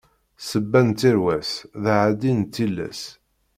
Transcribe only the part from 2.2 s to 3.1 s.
n tilas.